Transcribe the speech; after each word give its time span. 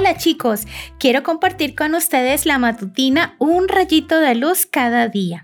Hola 0.00 0.16
chicos, 0.16 0.62
quiero 0.98 1.22
compartir 1.22 1.74
con 1.74 1.94
ustedes 1.94 2.46
la 2.46 2.56
matutina 2.56 3.34
Un 3.38 3.68
rayito 3.68 4.18
de 4.18 4.34
luz 4.34 4.64
cada 4.64 5.08
día. 5.08 5.42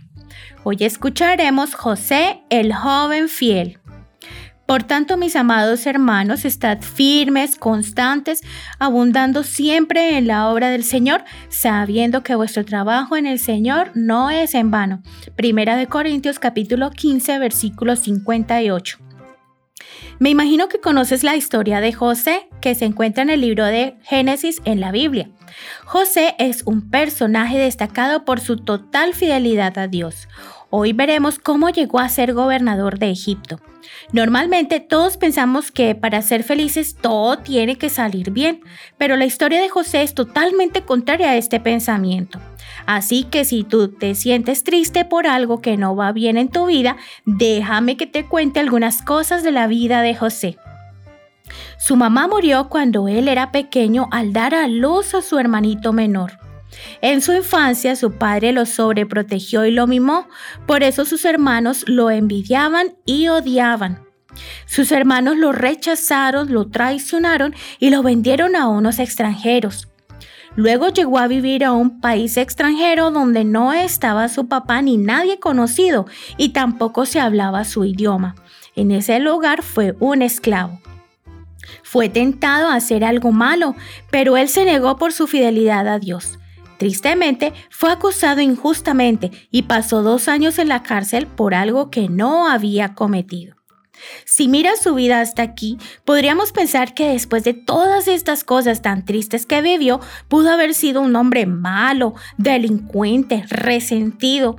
Hoy 0.65 0.79
escucharemos 0.81 1.75
José 1.75 2.41
el 2.49 2.75
joven 2.75 3.29
fiel. 3.29 3.79
Por 4.65 4.83
tanto, 4.83 5.19
mis 5.19 5.37
amados 5.37 5.85
hermanos, 5.85 6.47
estad 6.47 6.81
firmes, 6.81 7.57
constantes, 7.57 8.41
abundando 8.79 9.43
siempre 9.43 10.17
en 10.17 10.27
la 10.27 10.49
obra 10.49 10.71
del 10.71 10.85
Señor, 10.85 11.23
sabiendo 11.51 12.23
que 12.23 12.35
vuestro 12.35 12.65
trabajo 12.65 13.19
en 13.19 13.27
el 13.27 13.39
Señor 13.39 13.91
no 13.95 14.31
es 14.31 14.55
en 14.55 14.71
vano. 14.71 15.03
Primera 15.37 15.77
de 15.77 15.87
Corintios 15.87 16.39
capítulo 16.39 16.91
15, 16.93 17.39
versículo 17.39 17.95
58. 17.95 19.06
Me 20.19 20.31
imagino 20.31 20.69
que 20.69 20.81
conoces 20.81 21.23
la 21.23 21.37
historia 21.37 21.81
de 21.81 21.93
José 21.93 22.49
que 22.61 22.75
se 22.75 22.85
encuentra 22.85 23.23
en 23.23 23.31
el 23.31 23.41
libro 23.41 23.65
de 23.65 23.97
Génesis 24.03 24.61
en 24.65 24.81
la 24.81 24.93
Biblia. 24.93 25.31
José 25.85 26.35
es 26.39 26.63
un 26.67 26.91
personaje 26.91 27.59
destacado 27.59 28.25
por 28.25 28.41
su 28.41 28.57
total 28.57 29.15
fidelidad 29.15 29.79
a 29.79 29.89
Dios. 29.89 30.29
Hoy 30.69 30.93
veremos 30.93 31.39
cómo 31.39 31.69
llegó 31.71 32.01
a 32.01 32.09
ser 32.09 32.35
gobernador 32.35 32.99
de 32.99 33.11
Egipto. 33.11 33.61
Normalmente 34.13 34.81
todos 34.81 35.17
pensamos 35.17 35.71
que 35.71 35.95
para 35.95 36.23
ser 36.23 36.43
felices 36.43 36.97
todo 37.01 37.39
tiene 37.39 37.77
que 37.77 37.89
salir 37.89 38.33
bien, 38.33 38.63
pero 38.99 39.17
la 39.17 39.27
historia 39.27 39.61
de 39.61 39.69
José 39.69 40.03
es 40.03 40.15
totalmente 40.15 40.83
contraria 40.83 41.31
a 41.31 41.37
este 41.37 41.61
pensamiento. 41.61 42.41
Así 42.85 43.25
que 43.25 43.45
si 43.45 43.63
tú 43.63 43.89
te 43.89 44.17
sientes 44.17 44.65
triste 44.65 45.05
por 45.05 45.29
algo 45.29 45.61
que 45.61 45.77
no 45.77 45.95
va 45.95 46.11
bien 46.11 46.37
en 46.37 46.49
tu 46.49 46.67
vida, 46.67 46.97
déjame 47.25 47.97
que 47.97 48.07
te 48.07 48.27
cuente 48.27 48.59
algunas 48.59 49.03
cosas 49.03 49.45
de 49.45 49.53
la 49.53 49.69
vida 49.69 50.03
de 50.03 50.17
José. 50.17 50.59
Su 51.79 51.95
mamá 51.95 52.27
murió 52.27 52.69
cuando 52.69 53.07
él 53.07 53.29
era 53.29 53.53
pequeño 53.53 54.09
al 54.11 54.33
dar 54.33 54.55
a 54.55 54.67
luz 54.67 55.15
a 55.15 55.23
su 55.23 55.39
hermanito 55.39 55.93
menor. 55.93 56.46
En 57.01 57.21
su 57.21 57.33
infancia 57.33 57.97
su 57.97 58.13
padre 58.13 58.53
lo 58.53 58.67
sobreprotegió 58.67 59.65
y 59.67 59.71
lo 59.71 59.87
mimó, 59.87 60.29
por 60.67 60.83
eso 60.83 61.05
sus 61.05 61.25
hermanos 61.25 61.85
lo 61.87 62.11
envidiaban 62.11 62.97
y 63.05 63.29
odiaban. 63.29 64.05
Sus 64.67 64.93
hermanos 64.93 65.37
lo 65.37 65.53
rechazaron, 65.53 66.53
lo 66.53 66.69
traicionaron 66.69 67.55
y 67.79 67.91
lo 67.91 68.03
vendieron 68.03 68.57
a 68.57 68.69
unos 68.69 68.99
extranjeros. 68.99 69.89
Luego 70.57 70.89
llegó 70.89 71.19
a 71.19 71.27
vivir 71.27 71.65
a 71.65 71.73
un 71.73 72.01
país 72.01 72.39
extranjero 72.39 73.11
donde 73.11 73.45
no 73.45 73.75
estaba 73.75 74.29
su 74.29 74.49
papá 74.49 74.81
ni 74.81 74.97
nadie 74.97 75.39
conocido 75.39 76.07
y 76.39 76.51
tampoco 76.51 77.05
se 77.05 77.21
hablaba 77.21 77.65
su 77.65 77.85
idioma. 77.85 78.35
En 78.75 78.91
ese 78.91 79.19
lugar 79.19 79.63
fue 79.63 79.95
un 80.01 80.23
esclavo. 80.23 80.81
Fue 81.83 82.09
tentado 82.09 82.69
a 82.69 82.75
hacer 82.75 83.05
algo 83.05 83.33
malo, 83.33 83.75
pero 84.11 84.37
él 84.37 84.49
se 84.49 84.65
negó 84.65 84.97
por 84.97 85.13
su 85.13 85.27
fidelidad 85.27 85.89
a 85.89 85.99
Dios. 85.99 86.39
Tristemente, 86.79 87.53
fue 87.71 87.91
acusado 87.91 88.41
injustamente 88.41 89.31
y 89.51 89.63
pasó 89.63 90.03
dos 90.03 90.29
años 90.29 90.59
en 90.59 90.69
la 90.69 90.83
cárcel 90.83 91.27
por 91.27 91.55
algo 91.55 91.91
que 91.91 92.09
no 92.09 92.49
había 92.49 92.95
cometido. 92.95 93.57
Si 94.25 94.49
miras 94.49 94.83
su 94.83 94.95
vida 94.95 95.21
hasta 95.21 95.43
aquí, 95.43 95.79
podríamos 96.05 96.53
pensar 96.53 96.95
que 96.95 97.09
después 97.09 97.45
de 97.45 97.55
todas 97.55 98.09
estas 98.09 98.45
cosas 98.45 98.83
tan 98.83 99.05
tristes 99.05 99.47
que 99.47 99.63
vivió, 99.63 100.01
pudo 100.29 100.51
haber 100.51 100.75
sido 100.75 101.01
un 101.01 101.17
hombre 101.17 101.47
malo, 101.47 102.15
delincuente, 102.37 103.45
resentido. 103.49 104.57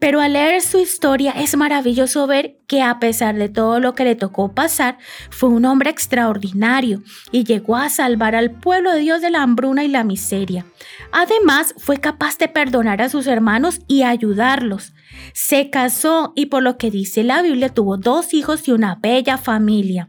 Pero 0.00 0.20
al 0.20 0.32
leer 0.32 0.62
su 0.62 0.78
historia 0.78 1.32
es 1.32 1.56
maravilloso 1.56 2.26
ver 2.26 2.56
que 2.66 2.82
a 2.82 2.98
pesar 2.98 3.36
de 3.36 3.50
todo 3.50 3.80
lo 3.80 3.94
que 3.94 4.04
le 4.04 4.14
tocó 4.14 4.54
pasar, 4.54 4.96
fue 5.28 5.50
un 5.50 5.66
hombre 5.66 5.90
extraordinario 5.90 7.02
y 7.30 7.44
llegó 7.44 7.76
a 7.76 7.90
salvar 7.90 8.34
al 8.34 8.50
pueblo 8.50 8.92
de 8.92 9.00
Dios 9.00 9.20
de 9.20 9.30
la 9.30 9.42
hambruna 9.42 9.84
y 9.84 9.88
la 9.88 10.02
miseria. 10.02 10.64
Además, 11.12 11.74
fue 11.78 11.98
capaz 11.98 12.38
de 12.38 12.48
perdonar 12.48 13.02
a 13.02 13.08
sus 13.08 13.26
hermanos 13.26 13.80
y 13.86 14.02
ayudarlos. 14.02 14.92
Se 15.32 15.70
casó 15.70 16.32
y 16.36 16.46
por 16.46 16.62
lo 16.62 16.78
que 16.78 16.90
dice 16.90 17.24
la 17.24 17.42
Biblia 17.42 17.68
tuvo 17.68 17.96
dos 17.96 18.34
hijos 18.34 18.66
y 18.68 18.72
una 18.72 18.96
bella 18.96 19.38
familia. 19.38 20.08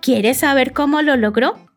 ¿Quieres 0.00 0.38
saber 0.38 0.72
cómo 0.72 1.02
lo 1.02 1.16
logró? 1.16 1.67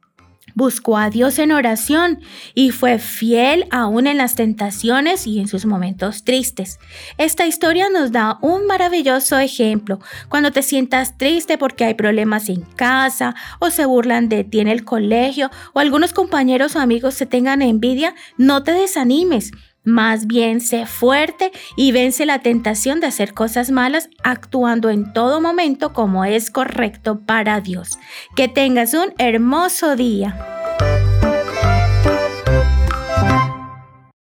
Buscó 0.55 0.97
a 0.97 1.09
Dios 1.09 1.39
en 1.39 1.51
oración 1.51 2.19
y 2.53 2.71
fue 2.71 2.99
fiel 2.99 3.65
aún 3.71 4.07
en 4.07 4.17
las 4.17 4.35
tentaciones 4.35 5.27
y 5.27 5.39
en 5.39 5.47
sus 5.47 5.65
momentos 5.65 6.23
tristes. 6.23 6.79
Esta 7.17 7.45
historia 7.45 7.89
nos 7.89 8.11
da 8.11 8.37
un 8.41 8.65
maravilloso 8.65 9.37
ejemplo. 9.37 9.99
Cuando 10.29 10.51
te 10.51 10.63
sientas 10.63 11.17
triste 11.17 11.57
porque 11.57 11.85
hay 11.85 11.93
problemas 11.93 12.49
en 12.49 12.61
casa 12.61 13.35
o 13.59 13.69
se 13.69 13.85
burlan 13.85 14.29
de 14.29 14.43
ti 14.43 14.59
en 14.59 14.67
el 14.67 14.83
colegio 14.83 15.51
o 15.73 15.79
algunos 15.79 16.13
compañeros 16.13 16.75
o 16.75 16.79
amigos 16.79 17.13
se 17.13 17.25
tengan 17.25 17.61
envidia, 17.61 18.15
no 18.37 18.63
te 18.63 18.73
desanimes. 18.73 19.51
Más 19.83 20.27
bien 20.27 20.61
sé 20.61 20.85
fuerte 20.85 21.51
y 21.75 21.91
vence 21.91 22.25
la 22.25 22.39
tentación 22.39 22.99
de 22.99 23.07
hacer 23.07 23.33
cosas 23.33 23.71
malas 23.71 24.09
actuando 24.23 24.89
en 24.89 25.11
todo 25.11 25.41
momento 25.41 25.91
como 25.93 26.23
es 26.23 26.51
correcto 26.51 27.21
para 27.25 27.61
Dios. 27.61 27.97
Que 28.35 28.47
tengas 28.47 28.93
un 28.93 29.13
hermoso 29.17 29.95
día. 29.95 30.50